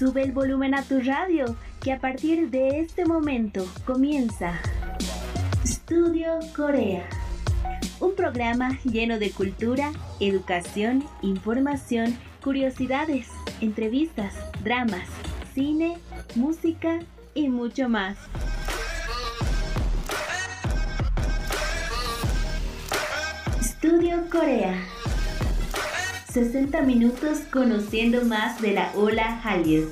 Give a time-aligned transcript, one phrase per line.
[0.00, 4.58] Sube el volumen a tu radio, que a partir de este momento comienza
[5.62, 7.06] Estudio Corea.
[8.00, 13.28] Un programa lleno de cultura, educación, información, curiosidades,
[13.60, 14.34] entrevistas,
[14.64, 15.06] dramas,
[15.52, 15.98] cine,
[16.34, 17.00] música
[17.34, 18.16] y mucho más.
[23.60, 24.82] Estudio Corea.
[26.32, 29.90] 60 minutos conociendo más de la ola Hallyu.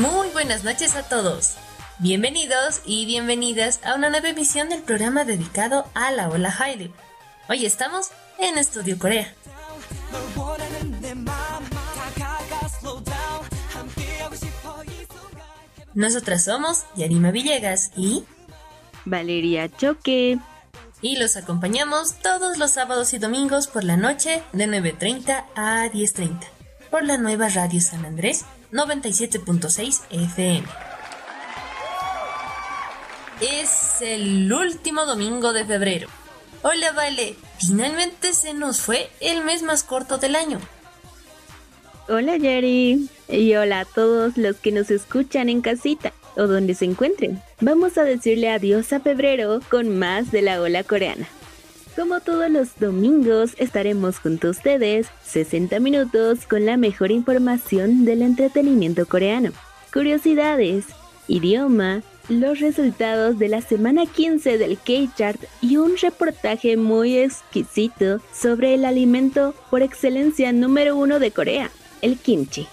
[0.00, 1.56] Muy buenas noches a todos.
[1.98, 6.90] Bienvenidos y bienvenidas a una nueva emisión del programa dedicado a la ola Hallyu.
[7.50, 8.08] Hoy estamos
[8.38, 9.34] en Estudio Corea.
[15.92, 18.24] Nosotras somos Yarima Villegas y
[19.04, 20.38] Valeria Choque.
[21.02, 26.40] Y los acompañamos todos los sábados y domingos por la noche de 9.30 a 10.30
[26.90, 30.66] por la nueva Radio San Andrés 97.6 FM.
[33.40, 36.08] Es el último domingo de febrero.
[36.62, 37.36] Hola, Vale.
[37.58, 40.60] Finalmente se nos fue el mes más corto del año.
[42.08, 43.08] Hola, Jerry.
[43.28, 47.42] Y hola a todos los que nos escuchan en casita o donde se encuentren.
[47.60, 51.28] Vamos a decirle adiós a febrero con más de la ola coreana.
[52.00, 58.22] Como todos los domingos, estaremos junto a ustedes 60 minutos con la mejor información del
[58.22, 59.50] entretenimiento coreano,
[59.92, 60.86] curiosidades,
[61.28, 68.72] idioma, los resultados de la semana 15 del K-Chart y un reportaje muy exquisito sobre
[68.72, 72.66] el alimento por excelencia número uno de Corea, el kimchi.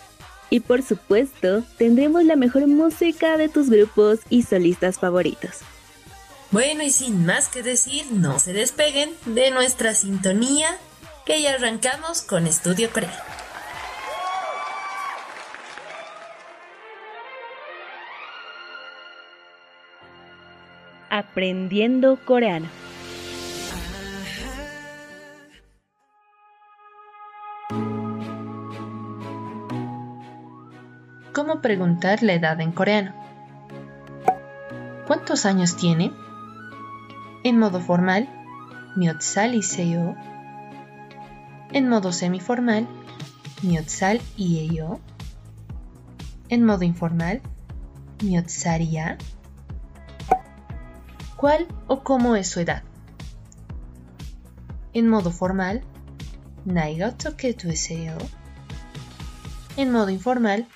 [0.49, 5.63] Y por supuesto, tendremos la mejor música de tus grupos y solistas favoritos.
[6.49, 10.77] Bueno, y sin más que decir, no se despeguen de nuestra sintonía,
[11.25, 13.21] que ya arrancamos con Estudio Corea.
[21.09, 22.69] Aprendiendo coreano.
[31.33, 33.13] ¿Cómo preguntar la edad en coreano?
[35.07, 36.11] ¿Cuántos años tiene?
[37.47, 38.27] En modo formal,
[38.97, 39.63] Miotsal y.
[41.71, 42.89] En modo semiformal,
[43.61, 44.99] Miotsal y Eyo.
[46.49, 47.41] En modo informal,
[48.21, 49.17] Miotsaria.
[51.37, 52.83] ¿Cuál o cómo es su edad?
[54.91, 55.83] En modo formal,
[56.65, 57.69] Naiga toke tu
[59.77, 60.67] en modo informal,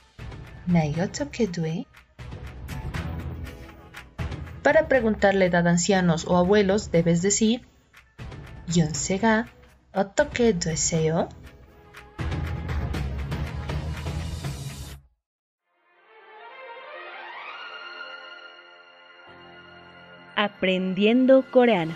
[4.62, 7.62] Para preguntar la edad a ancianos o abuelos debes decir
[8.76, 9.46] 연세가
[9.92, 11.28] 어떻게 되세요?
[20.36, 21.94] Aprendiendo coreano.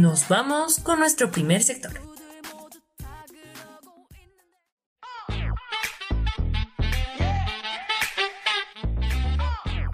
[0.00, 1.92] Nos vamos con nuestro primer sector.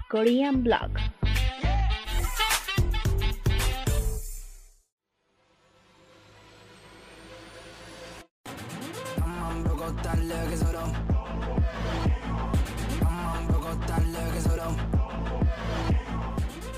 [0.09, 0.91] Korean Blog.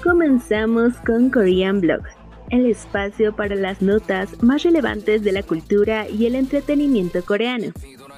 [0.01, 2.19] Comenzamos con Korean Blog
[2.50, 7.72] el espacio para las notas más relevantes de la cultura y el entretenimiento coreano.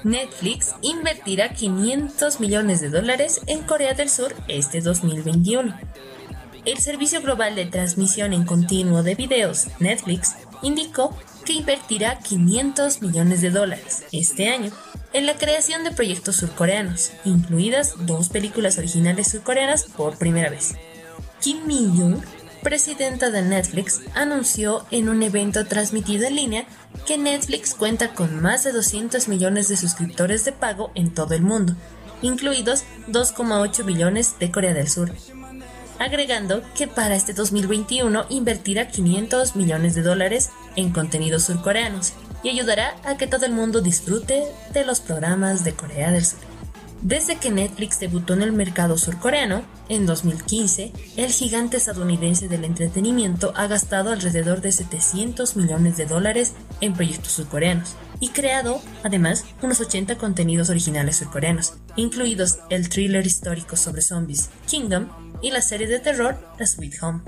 [0.04, 5.74] Netflix invertirá 500 millones de dólares en Corea del Sur este 2021.
[6.64, 13.42] El servicio global de transmisión en continuo de videos, Netflix, indicó que invertirá 500 millones
[13.42, 14.70] de dólares este año
[15.12, 20.74] en la creación de proyectos surcoreanos, incluidas dos películas originales surcoreanas por primera vez.
[21.40, 22.22] Kim Mi-young
[22.62, 26.64] presidenta de Netflix, anunció en un evento transmitido en línea
[27.06, 31.42] que Netflix cuenta con más de 200 millones de suscriptores de pago en todo el
[31.42, 31.74] mundo,
[32.22, 35.12] incluidos 2,8 billones de Corea del Sur,
[35.98, 42.96] agregando que para este 2021 invertirá 500 millones de dólares en contenidos surcoreanos y ayudará
[43.04, 46.51] a que todo el mundo disfrute de los programas de Corea del Sur.
[47.02, 53.52] Desde que Netflix debutó en el mercado surcoreano, en 2015, el gigante estadounidense del entretenimiento
[53.56, 59.80] ha gastado alrededor de 700 millones de dólares en proyectos surcoreanos y creado, además, unos
[59.80, 65.08] 80 contenidos originales surcoreanos, incluidos el thriller histórico sobre zombies Kingdom
[65.42, 67.22] y la serie de terror The Sweet Home.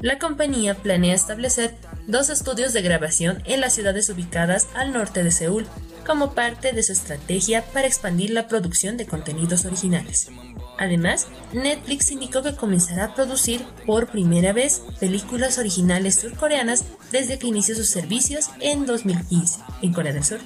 [0.00, 1.74] La compañía planea establecer
[2.06, 5.66] dos estudios de grabación en las ciudades ubicadas al norte de Seúl,
[6.08, 10.30] como parte de su estrategia para expandir la producción de contenidos originales.
[10.78, 17.48] Además, Netflix indicó que comenzará a producir por primera vez películas originales surcoreanas desde que
[17.48, 20.40] inició sus servicios en 2015 en Corea del Sur.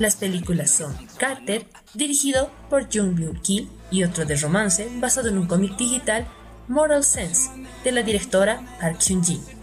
[0.00, 5.38] Las películas son Carter, dirigido por Jung Byung Ki, y otro de romance basado en
[5.38, 6.26] un cómic digital,
[6.66, 7.48] Moral Sense,
[7.84, 9.61] de la directora Park Hyun-jin.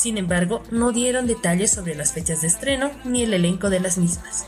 [0.00, 3.98] Sin embargo, no dieron detalles sobre las fechas de estreno ni el elenco de las
[3.98, 4.46] mismas.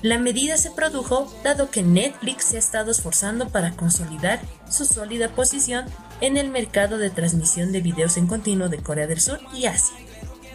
[0.00, 4.40] La medida se produjo dado que Netflix se ha estado esforzando para consolidar
[4.70, 5.86] su sólida posición
[6.20, 9.96] en el mercado de transmisión de videos en continuo de Corea del Sur y Asia,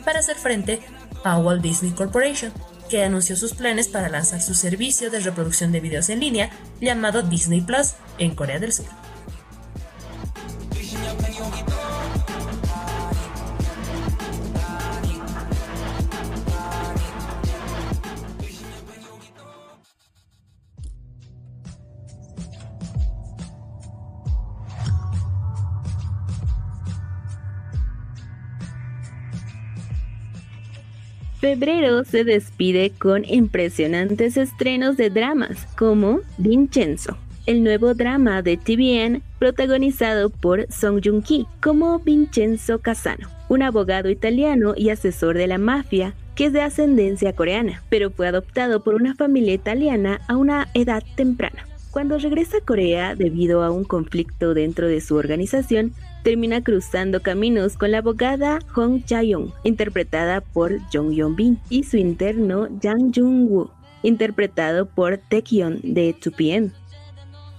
[0.06, 0.80] para hacer frente
[1.25, 2.54] a Walt Disney Corporation,
[2.89, 7.22] que anunció sus planes para lanzar su servicio de reproducción de videos en línea llamado
[7.22, 8.86] Disney Plus en Corea del Sur.
[31.48, 39.22] Febrero se despide con impresionantes estrenos de dramas como Vincenzo, el nuevo drama de TVN
[39.39, 46.13] protagonizado por Song Joong-ki como Vincenzo Casano, un abogado italiano y asesor de la mafia
[46.36, 51.01] que es de ascendencia coreana, pero fue adoptado por una familia italiana a una edad
[51.16, 51.66] temprana.
[51.92, 55.94] Cuando regresa a Corea debido a un conflicto dentro de su organización,
[56.28, 62.68] termina cruzando caminos con la abogada Hong Jae-young, interpretada por Jong Yeon-bin, y su interno
[62.82, 63.72] Jang Jung-woo,
[64.04, 66.74] interpretado por Taekyon de 2PM.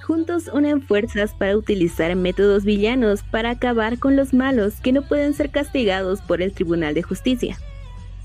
[0.03, 5.33] Juntos unen fuerzas para utilizar métodos villanos para acabar con los malos que no pueden
[5.33, 7.57] ser castigados por el Tribunal de Justicia.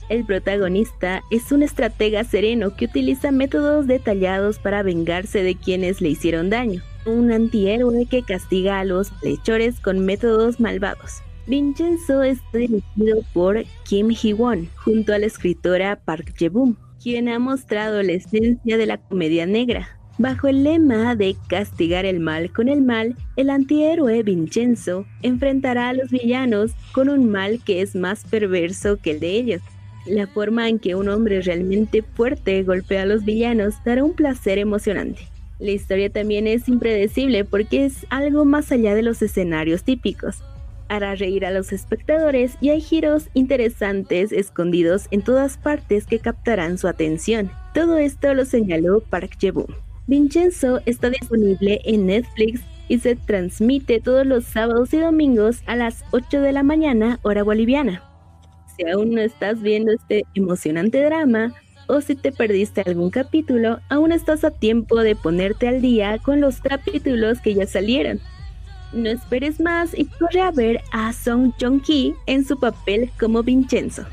[0.10, 6.10] El protagonista es un estratega sereno que utiliza métodos detallados para vengarse de quienes le
[6.10, 11.22] hicieron daño un antihéroe que castiga a los lechores con métodos malvados.
[11.46, 18.02] Vincenzo está dirigido por Kim Hee-won, junto a la escritora Park Je-bum, quien ha mostrado
[18.02, 20.00] la esencia de la comedia negra.
[20.18, 25.94] Bajo el lema de castigar el mal con el mal, el antihéroe Vincenzo enfrentará a
[25.94, 29.62] los villanos con un mal que es más perverso que el de ellos.
[30.06, 34.60] La forma en que un hombre realmente fuerte golpea a los villanos dará un placer
[34.60, 35.33] emocionante.
[35.64, 40.44] La historia también es impredecible porque es algo más allá de los escenarios típicos.
[40.90, 46.78] Hará reír a los espectadores y hay giros interesantes escondidos en todas partes que captarán
[46.78, 47.50] su atención.
[47.74, 49.68] Todo esto lo señaló Park Je-boo.
[50.06, 56.04] Vincenzo está disponible en Netflix y se transmite todos los sábados y domingos a las
[56.12, 58.04] 8 de la mañana hora boliviana.
[58.76, 61.54] Si aún no estás viendo este emocionante drama,
[61.94, 66.42] o si te perdiste algún capítulo, aún estás a tiempo de ponerte al día con
[66.42, 68.20] los capítulos que ya salieron.
[68.94, 74.06] No esperes más y corre a ver a Song Joong-ki en su papel como Vincenzo.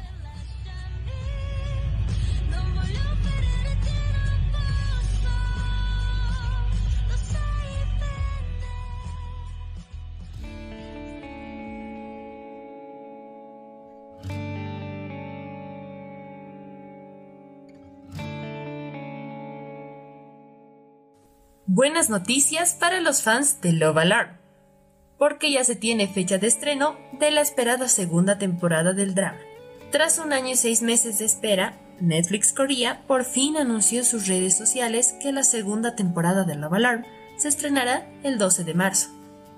[21.73, 24.31] Buenas noticias para los fans de Love Alarm,
[25.19, 29.39] porque ya se tiene fecha de estreno de la esperada segunda temporada del drama.
[29.93, 34.27] Tras un año y seis meses de espera, Netflix Korea por fin anunció en sus
[34.27, 37.05] redes sociales que la segunda temporada de Love Alarm
[37.37, 39.11] se estrenará el 12 de marzo.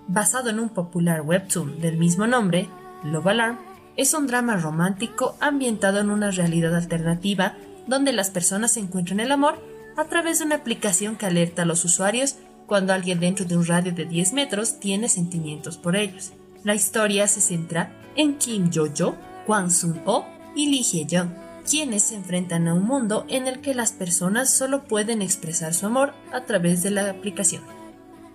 [0.06, 2.68] Basado en un popular webtoon del mismo nombre,
[3.04, 3.58] Love Alarm
[3.96, 9.71] es un drama romántico ambientado en una realidad alternativa donde las personas encuentran el amor
[9.96, 13.66] a través de una aplicación que alerta a los usuarios cuando alguien dentro de un
[13.66, 16.32] radio de 10 metros tiene sentimientos por ellos.
[16.64, 21.30] La historia se centra en Kim Jo-jo, Kwang Sun-ho y Lee Hye-jung,
[21.68, 25.86] quienes se enfrentan a un mundo en el que las personas solo pueden expresar su
[25.86, 27.62] amor a través de la aplicación.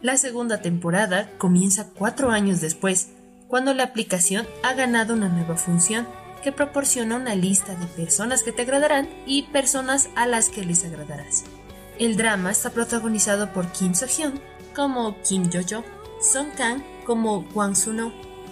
[0.01, 3.09] La segunda temporada comienza cuatro años después,
[3.47, 6.07] cuando la aplicación ha ganado una nueva función
[6.41, 10.85] que proporciona una lista de personas que te agradarán y personas a las que les
[10.85, 11.43] agradarás.
[11.99, 14.39] El drama está protagonizado por Kim So-hyun
[14.75, 15.83] como Kim Jo-jo,
[16.21, 18.11] Song Kang como Kwang Suno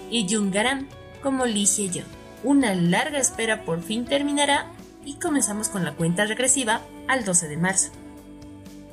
[0.09, 0.87] y Jung Garam
[1.21, 2.05] como Lee Hye-jung.
[2.43, 4.67] Una larga espera por fin terminará
[5.03, 7.89] y comenzamos con la cuenta regresiva al 12 de marzo.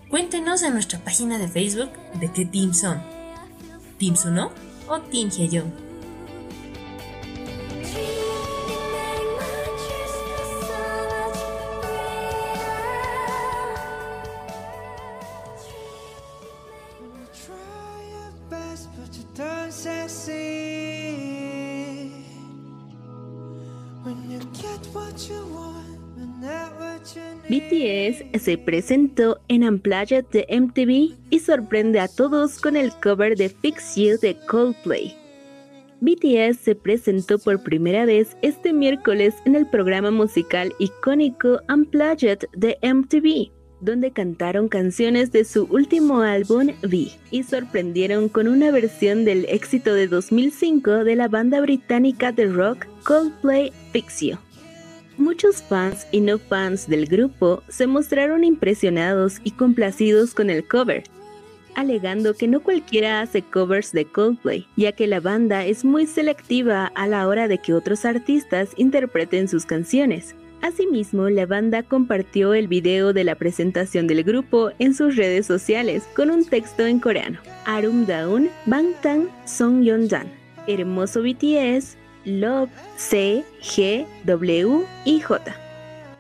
[0.09, 3.03] Cuéntenos en nuestra página de Facebook de qué team son.
[3.99, 4.51] ¿Team Suno
[4.89, 5.92] o Team Hye-jung?
[28.39, 33.97] Se presentó en Unplugged de MTV y sorprende a todos con el cover de Fix
[33.97, 35.17] You de Coldplay.
[36.01, 42.77] BTS se presentó por primera vez este miércoles en el programa musical icónico Unplugged de
[42.83, 43.53] MTV.
[43.81, 49.93] donde cantaron canciones de su último álbum V y sorprendieron con una versión del éxito
[49.95, 54.23] de 2005 de la banda británica de rock Coldplay Fix
[55.19, 61.05] Muchos fans y no fans del grupo se mostraron impresionados y complacidos con el cover,
[61.75, 66.87] alegando que no cualquiera hace covers de Coldplay, ya que la banda es muy selectiva
[66.95, 70.35] a la hora de que otros artistas interpreten sus canciones.
[70.63, 76.05] Asimismo, la banda compartió el video de la presentación del grupo en sus redes sociales
[76.15, 77.41] con un texto en coreano.
[77.67, 79.85] Arum Daun Bangtan Song.
[80.69, 85.57] Hermoso BTS, Love, C, G, W y J.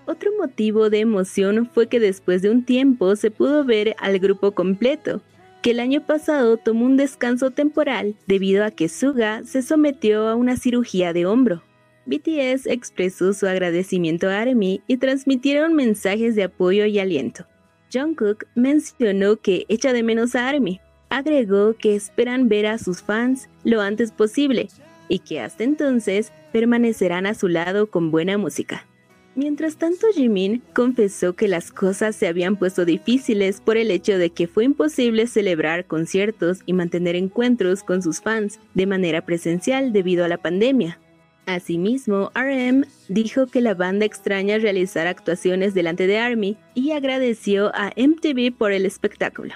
[0.06, 4.50] Otro motivo de emoción fue que después de un tiempo se pudo ver al grupo
[4.52, 5.22] completo,
[5.62, 10.34] que el año pasado tomó un descanso temporal debido a que Suga se sometió a
[10.34, 11.62] una cirugía de hombro.
[12.04, 17.46] BTS expresó su agradecimiento a ARMY y transmitieron mensajes de apoyo y aliento.
[17.92, 20.80] Jungkook mencionó que echa de menos a ARMY.
[21.10, 24.68] Agregó que esperan ver a sus fans lo antes posible
[25.12, 28.86] y que hasta entonces permanecerán a su lado con buena música.
[29.34, 34.30] Mientras tanto, Jimin confesó que las cosas se habían puesto difíciles por el hecho de
[34.30, 40.24] que fue imposible celebrar conciertos y mantener encuentros con sus fans de manera presencial debido
[40.24, 40.98] a la pandemia.
[41.44, 47.92] Asimismo, RM dijo que la banda extraña realizar actuaciones delante de ARMY y agradeció a
[47.96, 49.52] MTV por el espectáculo.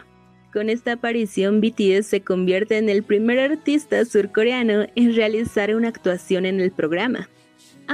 [0.57, 6.47] Con esta aparición, BTS se convierte en el primer artista surcoreano en realizar una actuación
[6.47, 7.29] en el programa.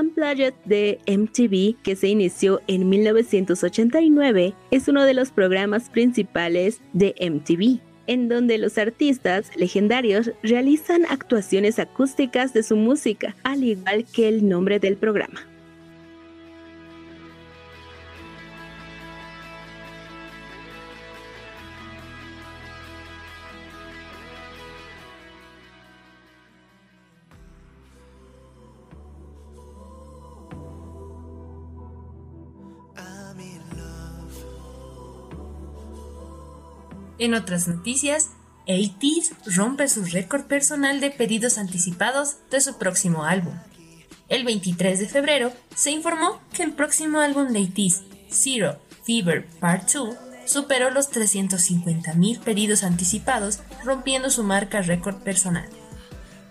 [0.00, 7.16] Unplugged de MTV, que se inició en 1989, es uno de los programas principales de
[7.21, 14.28] MTV en donde los artistas legendarios realizan actuaciones acústicas de su música, al igual que
[14.28, 15.51] el nombre del programa.
[37.23, 38.30] En otras noticias,
[38.63, 43.54] ATEEZ rompe su récord personal de pedidos anticipados de su próximo álbum.
[44.28, 49.89] El 23 de febrero se informó que el próximo álbum de ATEEZ, Zero Fever Part
[49.93, 55.69] 2, superó los 350.000 pedidos anticipados, rompiendo su marca récord personal.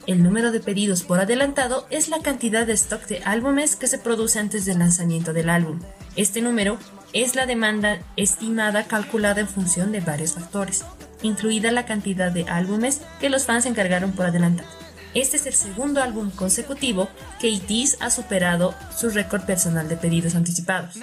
[0.08, 4.00] El número de pedidos por adelantado es la cantidad de stock de álbumes que se
[4.00, 5.82] produce antes del lanzamiento del álbum.
[6.16, 6.80] Este número
[7.14, 10.86] es la demanda estimada calculada en función de varios factores,
[11.22, 14.70] incluida la cantidad de álbumes que los fans encargaron por adelantado.
[15.14, 20.36] Este es el segundo álbum consecutivo que ITIS ha superado su récord personal de pedidos
[20.36, 21.00] anticipados.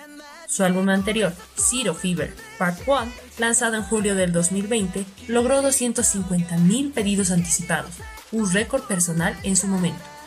[0.47, 7.31] Su álbum anterior, Zero Fever Part 1, lanzado en julio del 2020, logró 250.000 pedidos
[7.31, 7.93] anticipados,
[8.33, 10.18] un récord personal en su momento.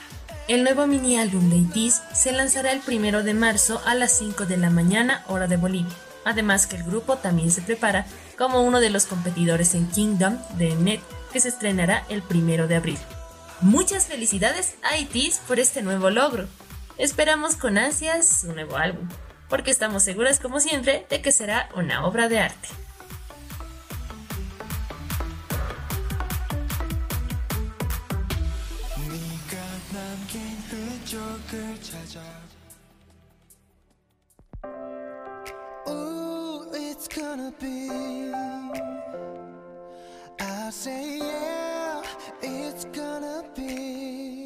[0.47, 4.47] El nuevo mini álbum de ITIS se lanzará el primero de marzo a las 5
[4.47, 5.93] de la mañana, hora de Bolivia.
[6.25, 8.05] Además que el grupo también se prepara
[8.37, 10.99] como uno de los competidores en Kingdom de Net,
[11.31, 12.97] que se estrenará el primero de abril.
[13.61, 16.47] Muchas felicidades a ITIS por este nuevo logro.
[16.97, 19.07] Esperamos con ansias su nuevo álbum,
[19.47, 22.67] porque estamos seguras como siempre de que será una obra de arte.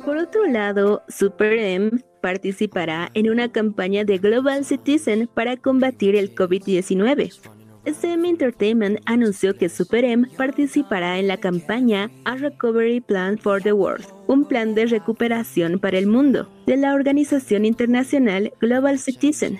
[0.05, 6.35] Por otro lado, Super M participará en una campaña de Global Citizen para combatir el
[6.35, 7.31] COVID-19.
[7.85, 13.73] SM Entertainment anunció que Super M participará en la campaña A Recovery Plan for the
[13.73, 19.59] World, un plan de recuperación para el mundo, de la organización internacional Global Citizen.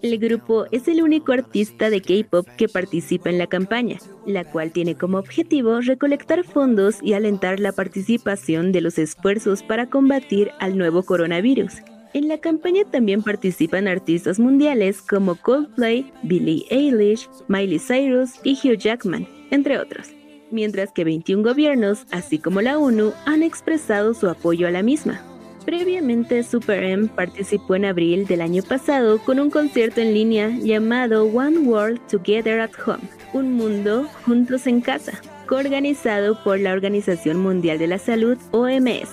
[0.00, 4.70] El grupo es el único artista de K-pop que participa en la campaña, la cual
[4.70, 10.78] tiene como objetivo recolectar fondos y alentar la participación de los esfuerzos para combatir al
[10.78, 11.82] nuevo coronavirus.
[12.14, 18.78] En la campaña también participan artistas mundiales como Coldplay, Billie Eilish, Miley Cyrus y Hugh
[18.78, 20.10] Jackman, entre otros,
[20.52, 25.20] mientras que 21 gobiernos, así como la ONU, han expresado su apoyo a la misma.
[25.68, 31.26] Previamente, Super M participó en abril del año pasado con un concierto en línea llamado
[31.26, 33.02] One World Together at Home,
[33.34, 39.10] un mundo juntos en casa, coorganizado por la Organización Mundial de la Salud, OMS,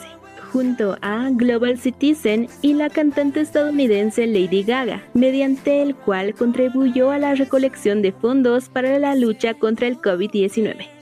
[0.53, 7.19] junto a Global Citizen y la cantante estadounidense Lady Gaga, mediante el cual contribuyó a
[7.19, 10.94] la recolección de fondos para la lucha contra el COVID-19.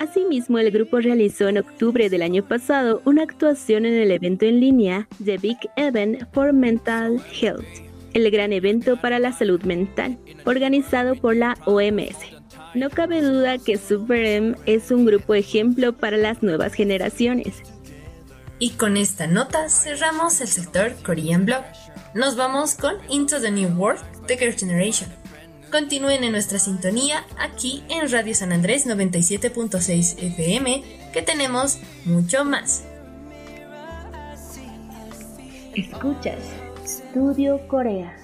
[0.00, 4.58] Asimismo, el grupo realizó en octubre del año pasado una actuación en el evento en
[4.58, 7.66] línea The Big Event for Mental Health,
[8.14, 12.16] el gran evento para la salud mental, organizado por la OMS.
[12.72, 17.56] No cabe duda que Super M es un grupo ejemplo para las nuevas generaciones.
[18.58, 21.64] Y con esta nota cerramos el sector Korean Blog.
[22.14, 25.19] Nos vamos con Into the New World The Girl Generation.
[25.70, 32.82] Continúen en nuestra sintonía aquí en Radio San Andrés 97.6 FM, que tenemos mucho más.
[35.74, 36.40] Escuchas
[36.84, 38.19] Studio Corea.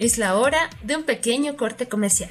[0.00, 2.30] Es la hora de un pequeño corte comercial.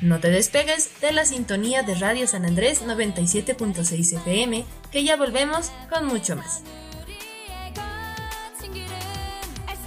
[0.00, 5.70] No te despegues de la sintonía de Radio San Andrés 97.6 FM, que ya volvemos
[5.90, 6.62] con mucho más.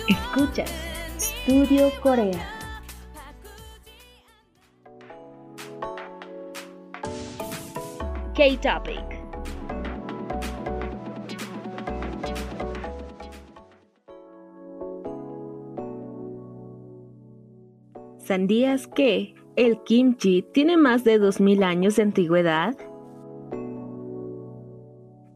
[0.08, 0.66] Escucha
[1.20, 2.54] Studio Corea.
[8.36, 9.17] K-Topic.
[18.28, 22.76] ¿Sandías que el kimchi tiene más de 2.000 años de antigüedad?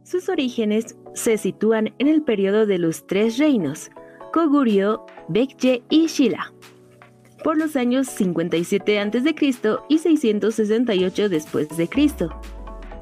[0.04, 3.92] Sus orígenes se sitúan en el periodo de los tres reinos,
[4.34, 6.52] Koguryo, Baekje y Shilla,
[7.46, 9.36] por los años 57 a.C.
[9.88, 12.42] y 668 después de Cristo.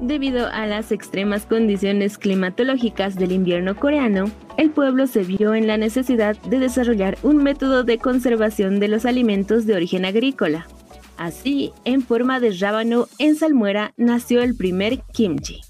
[0.00, 5.76] Debido a las extremas condiciones climatológicas del invierno coreano, el pueblo se vio en la
[5.76, 10.66] necesidad de desarrollar un método de conservación de los alimentos de origen agrícola.
[11.18, 15.60] Así, en forma de rábano en salmuera nació el primer kimchi.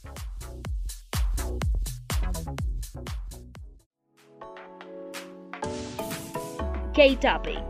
[6.95, 7.70] K-Topic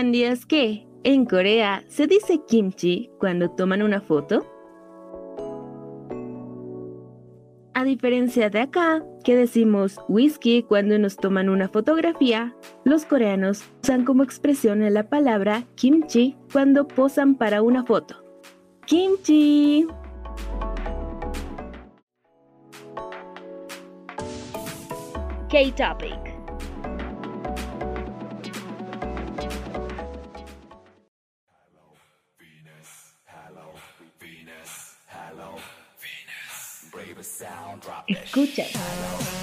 [0.00, 0.46] ¿Sabías
[1.04, 4.46] en Corea se dice kimchi cuando toman una foto?
[7.74, 14.06] A diferencia de acá, que decimos whisky cuando nos toman una fotografía, los coreanos usan
[14.06, 18.24] como expresión la palabra kimchi cuando posan para una foto.
[18.86, 19.86] Kimchi.
[25.50, 26.29] K-Topic.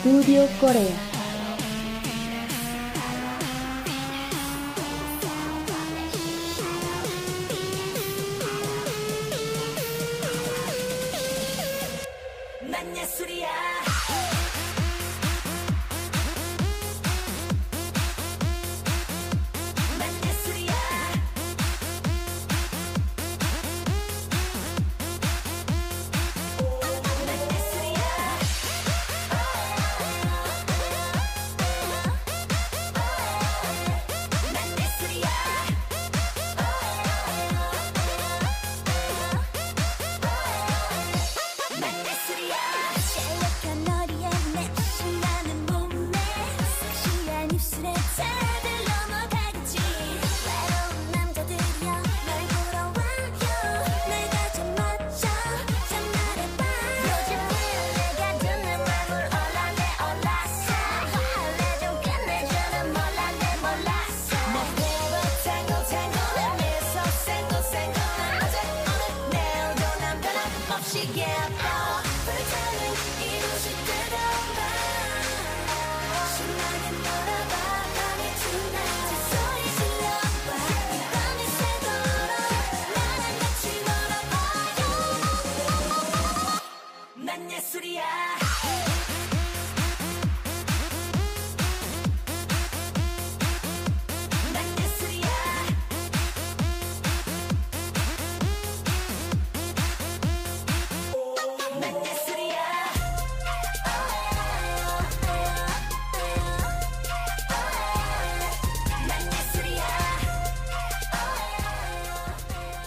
[0.08, 1.17] Studio Corea.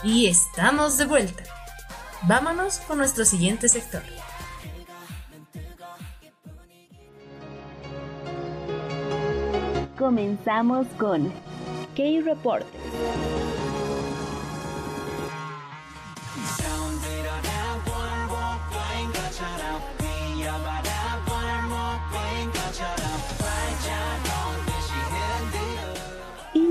[0.02, 1.42] Y estamos de vuelta.
[2.22, 4.02] Vámonos con nuestro siguiente sector.
[9.98, 11.30] Comenzamos con
[11.94, 13.29] K-Reportes.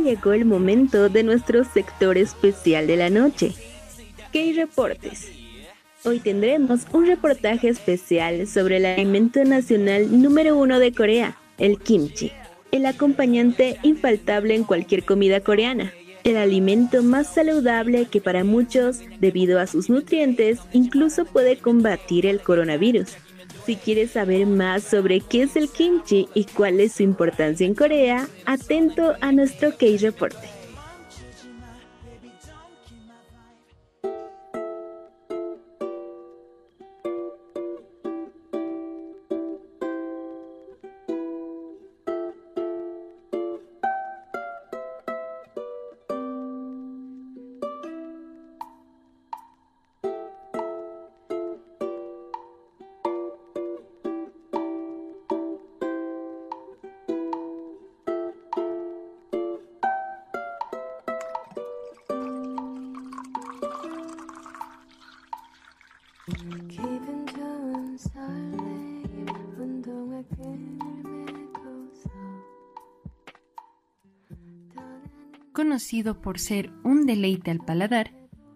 [0.09, 3.53] Llegó el momento de nuestro sector especial de la noche.
[4.33, 5.31] K-Reportes.
[6.03, 12.31] Hoy tendremos un reportaje especial sobre el alimento nacional número uno de Corea, el kimchi,
[12.71, 15.93] el acompañante infaltable en cualquier comida coreana,
[16.23, 22.41] el alimento más saludable que para muchos, debido a sus nutrientes, incluso puede combatir el
[22.41, 23.09] coronavirus.
[23.69, 27.75] Si quieres saber más sobre qué es el kimchi y cuál es su importancia en
[27.75, 30.58] Corea, atento a nuestro K-Reporte.
[75.59, 78.13] Conocido por ser un deleite al paladar,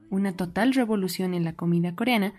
[0.09, 2.33] una total revolución en la comida coreana,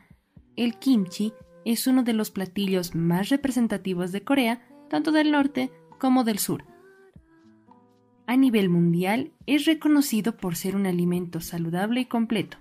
[0.57, 1.35] el kimchi
[1.66, 6.64] es uno de los platillos más representativos de Corea, tanto del norte como del sur.
[8.27, 12.57] A nivel mundial es reconocido por ser un alimento saludable y completo,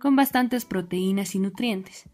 [0.00, 2.10] con bastantes proteínas y nutrientes.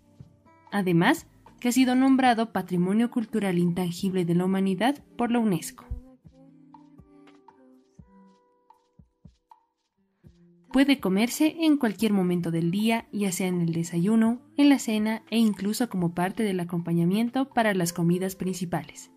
[0.71, 1.27] Además,
[1.61, 5.90] que ha sido nombrado Patrimonio Cultural Intangible de la Humanidad por la UNESCO.
[10.81, 15.23] Puede comerse en cualquier momento del día, ya sea en el desayuno, en la cena
[15.29, 19.11] e incluso como parte del acompañamiento para las comidas principales.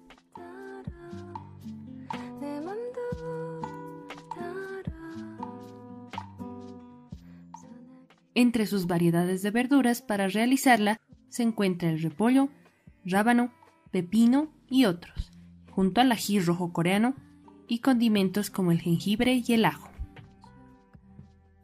[8.35, 10.99] Entre sus variedades de verduras para realizarla
[11.29, 12.49] se encuentra el repollo,
[13.05, 13.53] rábano,
[13.89, 15.31] pepino y otros,
[15.71, 17.15] junto al ají rojo coreano
[17.69, 19.92] y condimentos como el jengibre y el ajo.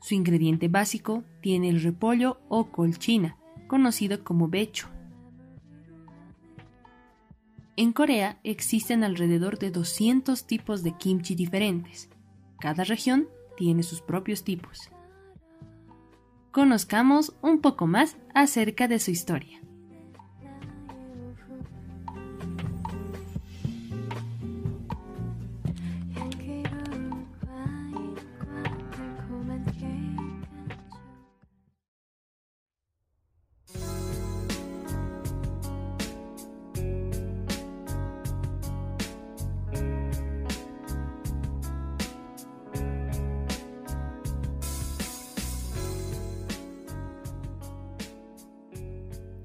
[0.02, 4.88] Su ingrediente básico tiene el repollo o colchina, conocido como becho.
[7.76, 12.10] En Corea existen alrededor de 200 tipos de kimchi diferentes.
[12.60, 14.90] Cada región tiene sus propios tipos.
[16.52, 19.62] Conozcamos un poco más acerca de su historia.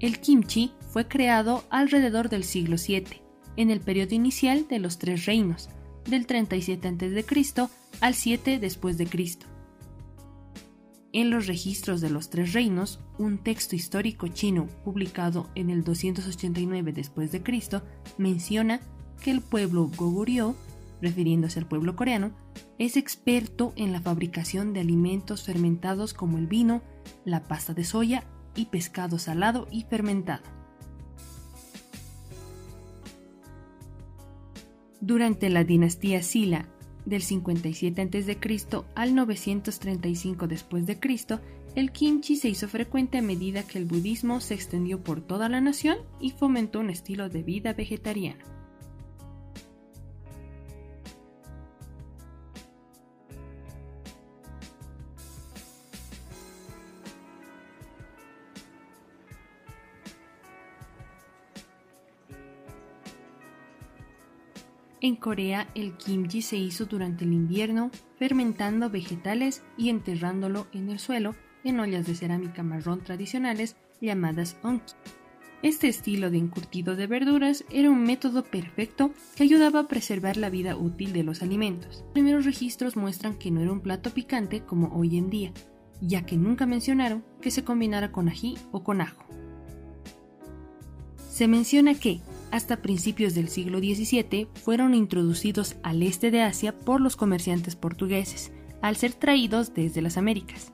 [0.05, 3.23] El kimchi fue creado alrededor del siglo VII,
[3.57, 5.67] en el periodo inicial de los Tres Reinos,
[6.07, 7.67] del 37 a.C.
[8.01, 9.47] al 7 después de Cristo.
[11.11, 16.93] En los registros de los Tres Reinos, un texto histórico chino publicado en el 289
[16.93, 17.81] después de Cristo
[18.19, 18.81] menciona
[19.23, 20.55] que el pueblo Goguryeo,
[21.01, 22.31] refiriéndose al pueblo coreano,
[22.77, 26.83] es experto en la fabricación de alimentos fermentados como el vino,
[27.25, 28.23] la pasta de soya
[28.55, 30.43] y pescado salado y fermentado.
[35.01, 36.67] Durante la dinastía Silla,
[37.05, 38.83] del 57 a.C.
[38.95, 41.39] al 935 después de Cristo,
[41.75, 45.61] el kimchi se hizo frecuente a medida que el budismo se extendió por toda la
[45.61, 48.54] nación y fomentó un estilo de vida vegetariano.
[65.05, 70.97] En Corea el kimchi se hizo durante el invierno, fermentando vegetales y enterrándolo en el
[70.97, 74.93] suelo en ollas de cerámica marrón tradicionales llamadas onki.
[75.61, 80.49] Este estilo de encurtido de verduras era un método perfecto que ayudaba a preservar la
[80.49, 81.99] vida útil de los alimentos.
[81.99, 85.53] Los primeros registros muestran que no era un plato picante como hoy en día,
[86.01, 89.23] ya que nunca mencionaron que se combinara con ají o con ajo.
[91.29, 92.21] Se menciona que,
[92.55, 98.53] hasta principios del siglo XVII fueron introducidos al este de Asia por los comerciantes portugueses,
[98.81, 100.71] al ser traídos desde las Américas.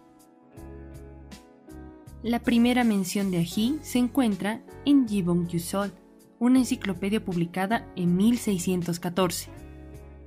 [2.21, 5.91] La primera mención de ají se encuentra en Jibon Yusol,
[6.37, 9.49] una enciclopedia publicada en 1614.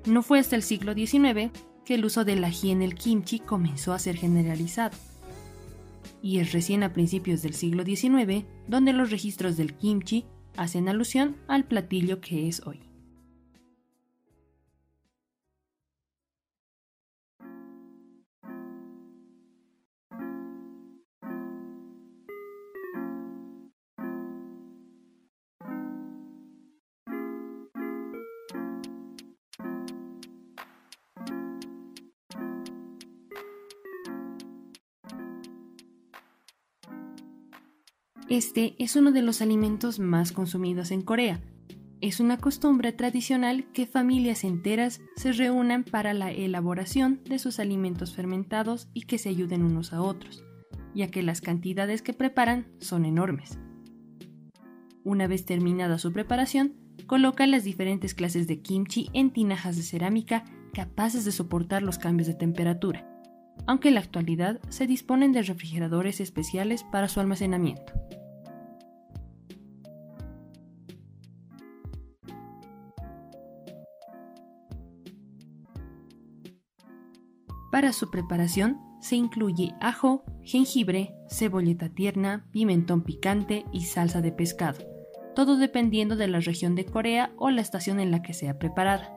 [0.06, 1.52] No fue hasta el siglo XIX
[1.84, 4.98] que el uso del ají en el kimchi comenzó a ser generalizado.
[6.20, 10.24] Y es recién a principios del siglo XIX donde los registros del kimchi
[10.56, 12.80] hacen alusión al platillo que es hoy.
[38.34, 41.40] Este es uno de los alimentos más consumidos en Corea.
[42.00, 48.12] Es una costumbre tradicional que familias enteras se reúnan para la elaboración de sus alimentos
[48.12, 50.42] fermentados y que se ayuden unos a otros,
[50.96, 53.56] ya que las cantidades que preparan son enormes.
[55.04, 56.74] Una vez terminada su preparación,
[57.06, 60.42] colocan las diferentes clases de kimchi en tinajas de cerámica
[60.72, 63.08] capaces de soportar los cambios de temperatura,
[63.68, 67.92] aunque en la actualidad se disponen de refrigeradores especiales para su almacenamiento.
[77.74, 84.78] Para su preparación se incluye ajo, jengibre, cebolleta tierna, pimentón picante y salsa de pescado,
[85.34, 89.12] todo dependiendo de la región de Corea o la estación en la que sea preparada.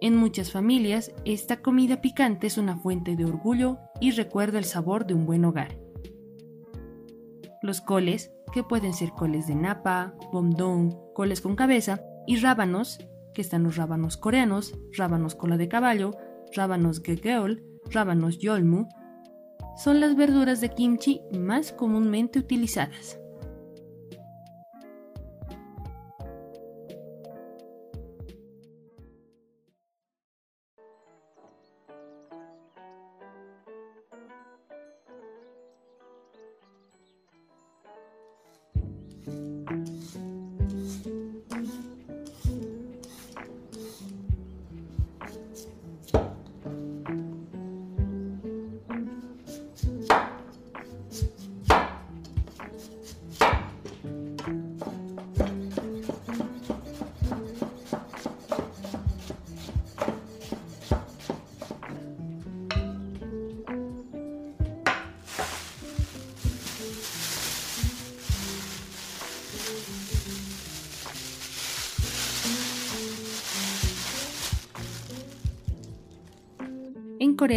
[0.00, 5.06] En muchas familias, esta comida picante es una fuente de orgullo y recuerda el sabor
[5.06, 5.78] de un buen hogar.
[7.60, 13.00] Los coles, que pueden ser coles de napa, bomdón, coles con cabeza, y rábanos,
[13.34, 16.12] que están los rábanos coreanos, rábanos cola de caballo,
[16.54, 18.86] rábanos gegeol, rábanos yolmu,
[19.82, 23.18] son las verduras de kimchi más comúnmente utilizadas.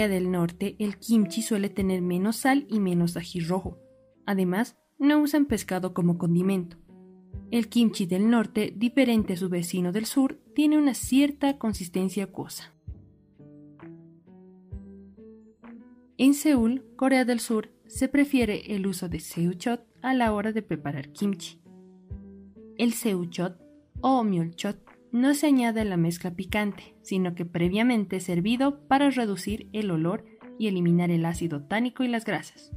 [0.07, 3.77] Del Norte, el kimchi suele tener menos sal y menos ají rojo.
[4.25, 6.77] Además, no usan pescado como condimento.
[7.49, 12.73] El kimchi del norte, diferente a su vecino del sur, tiene una cierta consistencia acuosa.
[16.17, 20.61] En Seúl, Corea del Sur, se prefiere el uso de seuchot a la hora de
[20.61, 21.59] preparar kimchi.
[22.77, 23.59] El seuchot
[24.01, 29.91] o myolchot no se añade la mezcla picante, sino que previamente servido para reducir el
[29.91, 30.25] olor
[30.57, 32.71] y eliminar el ácido tánico y las grasas.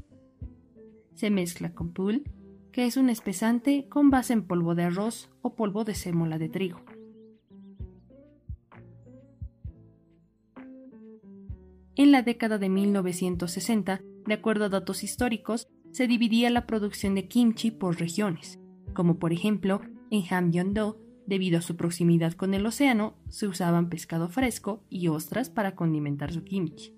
[1.15, 2.25] Se mezcla con pul,
[2.73, 6.49] que es un espesante con base en polvo de arroz o polvo de sémola de
[6.49, 6.81] trigo.
[11.97, 17.29] En la década de 1960, de acuerdo a datos históricos, se dividía la producción de
[17.29, 18.59] kimchi por regiones,
[18.95, 19.81] como por ejemplo
[20.11, 25.49] en Hamgyong-do Debido a su proximidad con el océano, se usaban pescado fresco y ostras
[25.49, 26.95] para condimentar su kimchi.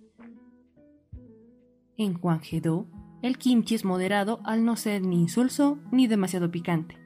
[1.97, 2.87] En Hwanghae-do,
[3.23, 6.99] el kimchi es moderado al no ser ni insulso ni demasiado picante.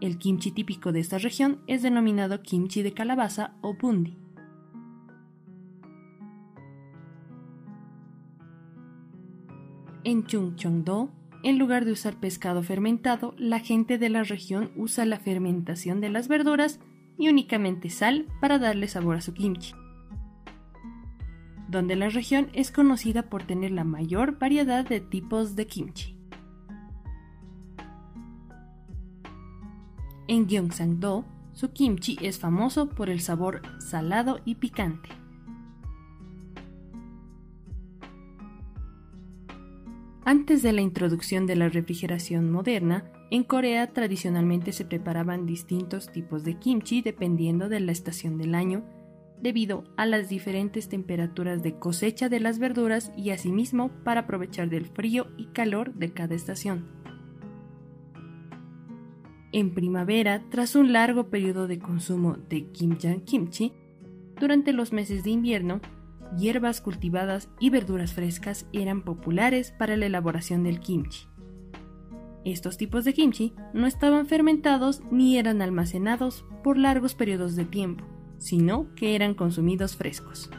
[0.00, 4.18] El kimchi típico de esta región es denominado kimchi de calabaza o bundi.
[10.04, 11.10] En Chungcheong-do,
[11.42, 16.10] en lugar de usar pescado fermentado, la gente de la región usa la fermentación de
[16.10, 16.80] las verduras
[17.18, 19.72] y únicamente sal para darle sabor a su kimchi.
[21.68, 26.16] Donde la región es conocida por tener la mayor variedad de tipos de kimchi.
[30.28, 35.15] En Gyeongsang-do, su kimchi es famoso por el sabor salado y picante.
[40.26, 46.42] Antes de la introducción de la refrigeración moderna, en Corea tradicionalmente se preparaban distintos tipos
[46.42, 48.84] de kimchi dependiendo de la estación del año,
[49.40, 54.86] debido a las diferentes temperaturas de cosecha de las verduras y asimismo para aprovechar del
[54.86, 56.88] frío y calor de cada estación.
[59.52, 63.74] En primavera, tras un largo periodo de consumo de kimjang kimchi,
[64.40, 65.80] durante los meses de invierno,
[66.36, 71.28] hierbas cultivadas y verduras frescas eran populares para la elaboración del kimchi.
[72.44, 78.04] Estos tipos de kimchi no estaban fermentados ni eran almacenados por largos periodos de tiempo,
[78.38, 80.50] sino que eran consumidos frescos.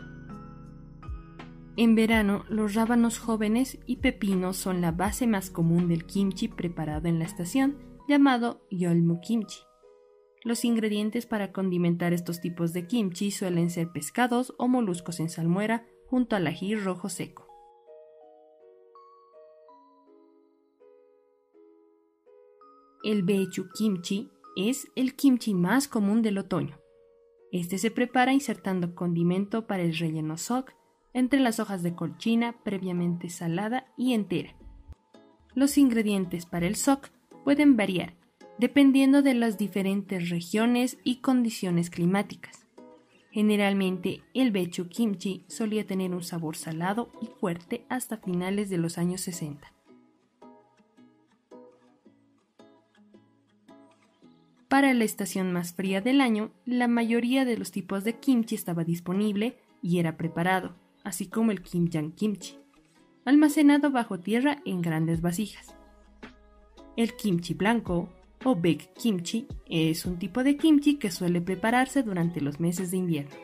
[1.78, 7.08] En verano, los rábanos jóvenes y pepinos son la base más común del kimchi preparado
[7.08, 9.67] en la estación, llamado yolmu kimchi.
[10.48, 15.86] Los ingredientes para condimentar estos tipos de kimchi suelen ser pescados o moluscos en salmuera
[16.06, 17.50] junto al ají rojo seco.
[23.04, 26.80] El bechu kimchi es el kimchi más común del otoño.
[27.52, 30.72] Este se prepara insertando condimento para el relleno sok
[31.12, 34.56] entre las hojas de colchina previamente salada y entera.
[35.56, 37.10] Los ingredientes para el sok
[37.44, 38.16] pueden variar
[38.58, 42.66] dependiendo de las diferentes regiones y condiciones climáticas.
[43.32, 48.98] Generalmente, el bechu kimchi solía tener un sabor salado y fuerte hasta finales de los
[48.98, 49.74] años 60.
[54.68, 58.84] Para la estación más fría del año, la mayoría de los tipos de kimchi estaba
[58.84, 62.58] disponible y era preparado, así como el kimjang kimchi,
[63.24, 65.76] almacenado bajo tierra en grandes vasijas.
[66.98, 68.10] El kimchi blanco,
[68.44, 72.98] o big kimchi es un tipo de kimchi que suele prepararse durante los meses de
[72.98, 73.36] invierno.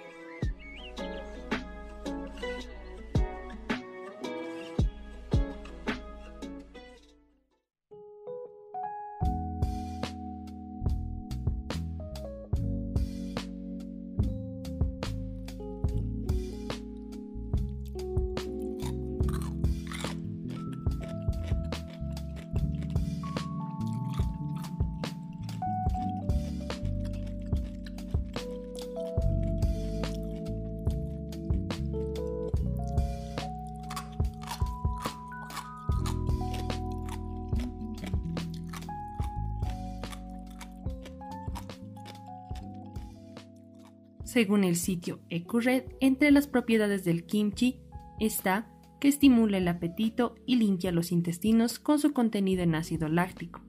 [44.33, 47.81] Según el sitio EcuRed, entre las propiedades del kimchi
[48.19, 48.67] está
[48.99, 53.61] que estimula el apetito y limpia los intestinos con su contenido en ácido láctico.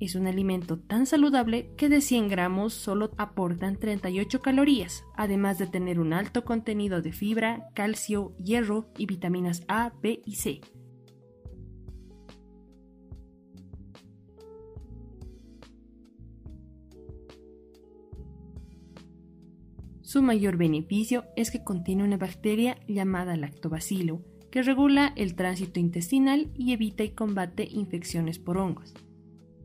[0.00, 5.66] Es un alimento tan saludable que de 100 gramos solo aportan 38 calorías, además de
[5.66, 10.62] tener un alto contenido de fibra, calcio, hierro y vitaminas A, B y C.
[20.12, 26.50] Su mayor beneficio es que contiene una bacteria llamada lactobacilo, que regula el tránsito intestinal
[26.54, 28.92] y evita y combate infecciones por hongos.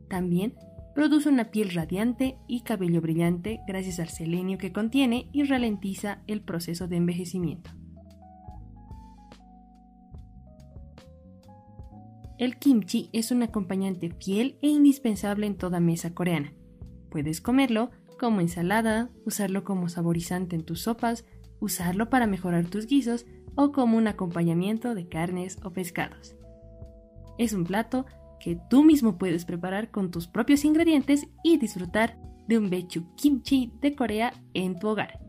[0.08, 0.54] También
[0.94, 6.40] produce una piel radiante y cabello brillante gracias al selenio que contiene y ralentiza el
[6.40, 7.70] proceso de envejecimiento.
[12.38, 16.54] El kimchi es un acompañante fiel e indispensable en toda mesa coreana.
[17.10, 21.24] Puedes comerlo como ensalada, usarlo como saborizante en tus sopas,
[21.60, 26.36] usarlo para mejorar tus guisos o como un acompañamiento de carnes o pescados.
[27.38, 28.04] Es un plato
[28.40, 33.72] que tú mismo puedes preparar con tus propios ingredientes y disfrutar de un bechu kimchi
[33.80, 35.27] de Corea en tu hogar.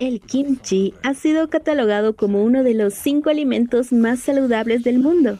[0.00, 5.38] El kimchi ha sido catalogado como uno de los cinco alimentos más saludables del mundo,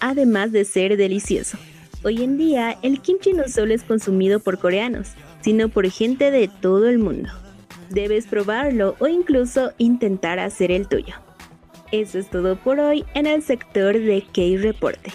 [0.00, 1.58] además de ser delicioso.
[2.02, 6.48] Hoy en día, el kimchi no solo es consumido por coreanos, sino por gente de
[6.48, 7.28] todo el mundo.
[7.90, 11.14] Debes probarlo o incluso intentar hacer el tuyo.
[11.92, 15.12] Eso es todo por hoy en el sector de K-Reporte.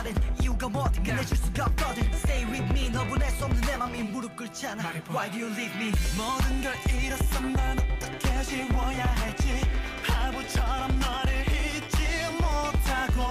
[0.00, 2.02] Sudden 이유가 뭐든 끝내줄 수가 없거든.
[2.14, 2.90] Stay with me.
[2.90, 4.82] 너 보낼 수 없는 내 맘이 무릎 꿇잖아.
[5.10, 5.92] Why do you leave me?
[6.16, 7.40] 모든 걸 잃었어.
[7.40, 9.60] 난 어떻게 지워야 할지.
[10.06, 11.98] 바보처럼 너를 잊지
[12.40, 13.22] 못하고.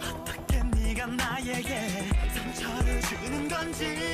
[0.00, 4.09] 어떻게 네가 나에게 상처를 주는 건지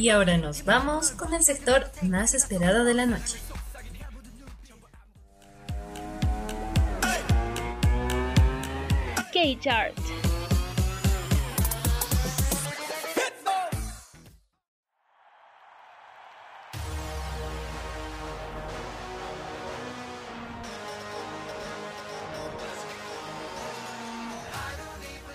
[0.00, 3.36] Y ahora nos vamos con el sector más esperado de la noche.
[9.30, 9.92] K-Chart.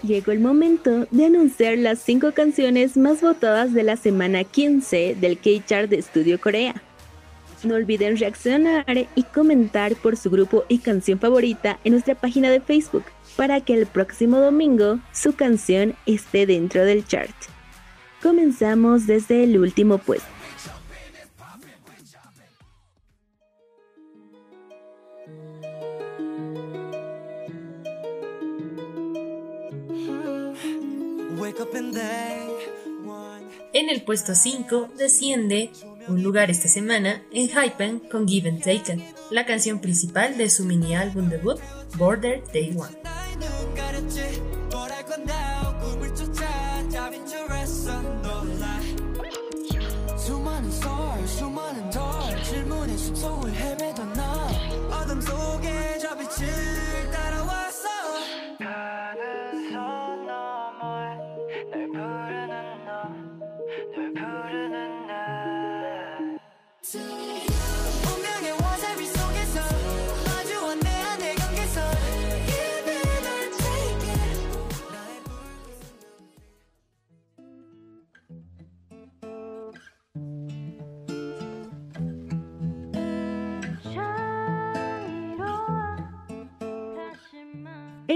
[0.06, 5.38] Llegó el momento de anunciar las 5 canciones más votadas de la semana 15 del
[5.38, 6.82] K-Chart de Estudio Corea.
[7.64, 8.86] no olviden reaccionar
[9.16, 13.74] y comentar por su grupo y canción favorita en nuestra página de Facebook para que
[13.74, 17.36] el próximo domingo su canción esté dentro del chart.
[18.22, 20.35] Comenzamos desde el último puesto.
[33.86, 35.70] En el puesto 5 desciende
[36.08, 40.96] un lugar esta semana en Hypen con Given Taken, la canción principal de su mini
[40.96, 41.60] álbum debut
[41.96, 42.98] Border Day One.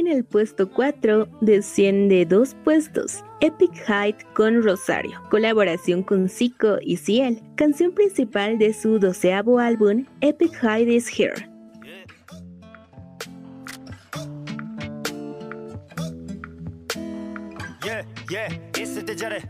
[0.09, 3.23] El puesto 4 desciende dos puestos.
[3.41, 10.05] Epic Height con Rosario, colaboración con Zico y Ciel, canción principal de su doceavo álbum
[10.21, 11.49] Epic Height is Here.
[19.09, 19.41] 때 잘해.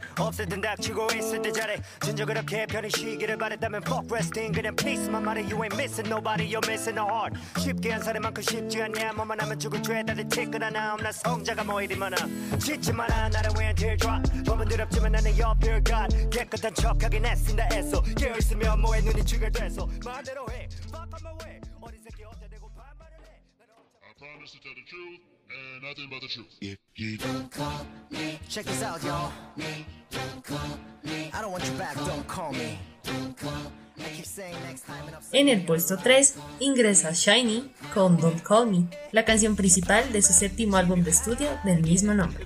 [0.48, 1.82] 땐 닥치고 있을 때 잘해.
[2.02, 4.54] 진짜 그렇게 편히 쉬기를 바랬다면 fuck resting.
[4.56, 7.36] 그냥 peace만 말해 you ain't missing nobody you're missing a heart.
[7.60, 9.12] 쉽게 한 사람만큼 쉽지 않냐?
[9.14, 11.12] 뭐만 하면 죽을 죄 다들 티끌 하나 없나?
[11.12, 12.16] 성자가 뭐 이리 많아?
[12.58, 16.30] 짓지 마라 나를 왜 teardrop 법은 더럽지만 나는 pure God.
[16.30, 18.02] 깨끗한 척하긴 애쓴다 애써.
[18.02, 19.86] 깨어있으면 뭐해 눈이 쥐갈돼서.
[20.06, 20.70] 마음대로 해.
[20.88, 21.60] Fuck on my way.
[21.82, 23.44] 어린 새끼 어때 대고 반말을 해.
[24.08, 26.56] I promise to tell the truth and nothing but the truth.
[26.62, 28.38] Yeah, yeah.
[28.50, 29.32] Check this out, y'all.
[31.34, 32.78] I don't want you back, don't call me.
[33.06, 38.42] I keep saying next time and I'm En el puesto 3 ingresa Shiny con Don't
[38.42, 42.46] Call Me, la canción principal de su séptimo álbum de estudio del mismo nombre.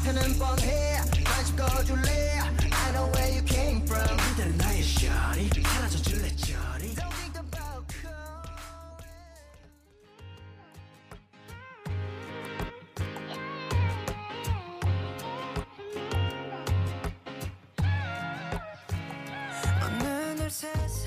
[0.00, 5.98] 해그 패턴은 뻔해 관심 꺼줄래 I know where you came from 그대는 나의 shawty 사라져
[5.98, 8.46] 줄래 저리 Don't think about cold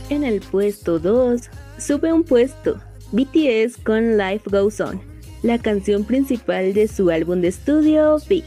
[0.10, 2.80] En el puesto 2 sube un puesto.
[3.12, 5.02] BTS con Life Goes On,
[5.42, 8.44] la canción principal de su álbum de estudio Big.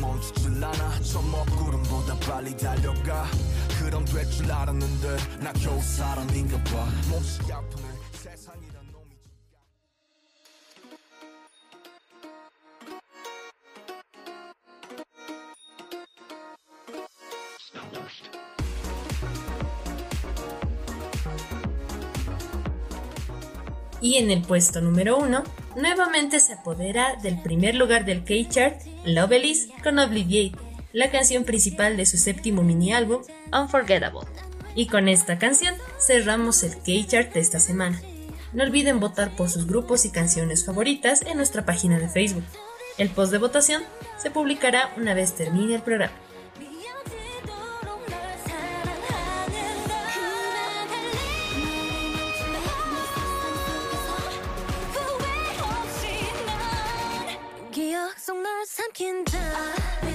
[0.00, 3.26] 멈추질 않아 저 먹구름보다 빨리 달려가
[3.78, 9.16] 그럼 될 줄 알았는데 나 겨우 사람인가 봐 몹시 아프네 세상이란 놈이
[24.02, 25.42] Y en el puesto número 1,
[25.75, 30.57] nuevamente se apodera del primer lugar del K-Chart Loveless con Obliviate,
[30.93, 34.27] la canción principal de su séptimo mini álbum Unforgettable.
[34.75, 38.01] Y con esta canción cerramos el K-Chart de esta semana.
[38.53, 42.43] No olviden votar por sus grupos y canciones favoritas en nuestra página de Facebook.
[42.97, 43.83] El post de votación
[44.17, 46.13] se publicará una vez termine el programa.
[58.30, 60.09] 기억 속 널 삼킨다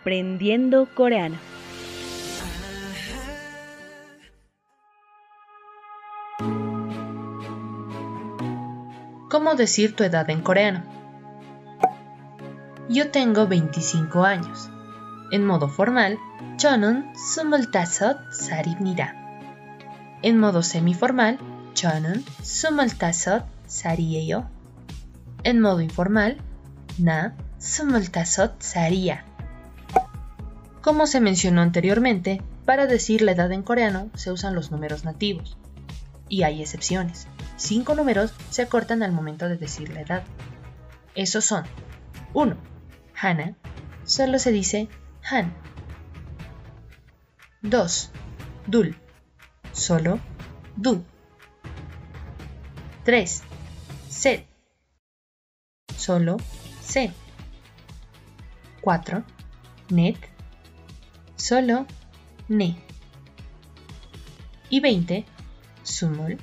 [0.00, 1.36] Aprendiendo coreano.
[9.28, 10.82] ¿Cómo decir tu edad en coreano?
[12.88, 14.70] Yo tengo 25 años.
[15.30, 16.18] En modo formal,
[16.56, 19.12] 저는 25살입니다.
[20.22, 21.38] En modo semiformal,
[21.74, 24.48] 저는 25살이에요.
[25.44, 26.38] En modo informal,
[26.98, 29.29] 나 25살이야.
[30.81, 35.57] Como se mencionó anteriormente, para decir la edad en coreano se usan los números nativos.
[36.27, 37.27] Y hay excepciones.
[37.55, 40.23] Cinco números se acortan al momento de decir la edad.
[41.13, 41.65] Esos son
[42.33, 42.57] 1.
[43.15, 43.55] Hana,
[44.05, 44.87] solo se dice
[45.29, 45.53] Han.
[47.61, 48.11] 2.
[48.65, 48.95] Dul,
[49.71, 50.19] solo
[50.75, 51.03] Du.
[53.03, 53.43] 3.
[54.09, 54.47] Set,
[55.95, 56.37] solo
[56.81, 57.11] Se.
[58.81, 59.23] 4.
[59.89, 60.30] Net,
[61.40, 61.86] solo
[62.48, 62.76] Ne.
[64.70, 65.24] Y 20.
[65.82, 66.38] Sumul,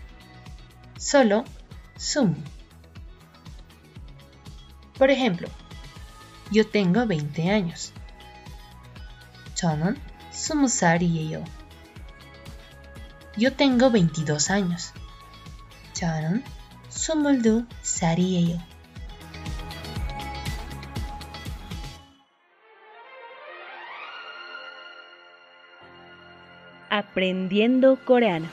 [0.97, 1.43] solo
[1.97, 2.35] Sum.
[4.97, 5.47] Por ejemplo,
[6.51, 7.93] yo tengo 20 años.
[9.55, 9.97] 저는
[10.31, 11.43] 20살이에요.
[13.37, 14.93] Yo tengo 22 años.
[15.93, 16.43] 저는
[16.89, 18.61] 22살이에요.
[26.98, 28.48] Aprendiendo Coreano.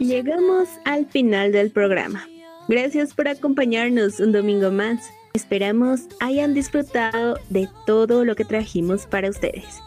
[0.00, 2.26] Llegamos al final del programa.
[2.66, 5.08] Gracias por acompañarnos un domingo más.
[5.32, 9.80] Esperamos hayan disfrutado de todo lo que trajimos para ustedes.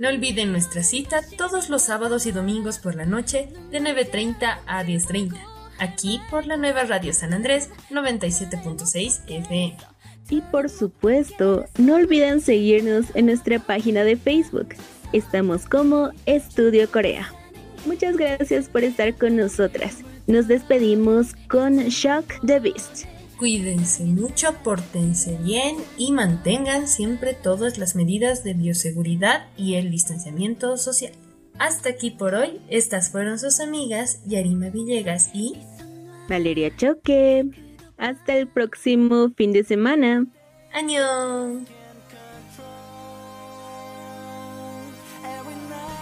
[0.00, 4.82] No olviden nuestra cita todos los sábados y domingos por la noche de 9.30 a
[4.82, 5.36] 10.30,
[5.78, 9.76] aquí por la nueva Radio San Andrés 97.6 FM.
[10.30, 14.68] Y por supuesto, no olviden seguirnos en nuestra página de Facebook.
[15.12, 17.30] Estamos como Estudio Corea.
[17.84, 19.98] Muchas gracias por estar con nosotras.
[20.26, 23.04] Nos despedimos con Shock the Beast.
[23.40, 30.76] Cuídense mucho, pórtense bien y mantengan siempre todas las medidas de bioseguridad y el distanciamiento
[30.76, 31.12] social.
[31.58, 35.54] Hasta aquí por hoy, estas fueron sus amigas Yarima Villegas y
[36.28, 37.46] Valeria Choque.
[37.96, 40.26] Hasta el próximo fin de semana.
[40.74, 41.64] ¡Año!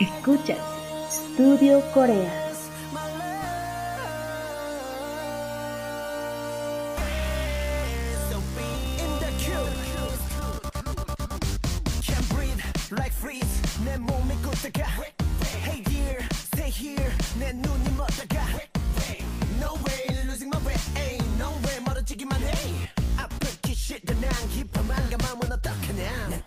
[0.01, 0.59] Escuchas
[1.09, 2.48] Estudio Corea.
[14.58, 14.84] 몸이 굳어가
[15.64, 18.42] Hey dear stay here 내 눈이 멎어가
[19.62, 22.54] No way losing my way No way 멀어지기만 해
[23.18, 26.47] 아프기 싫다 난 깊어만 감하면 어떡하냐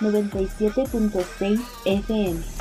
[0.00, 2.53] 97.6 FM.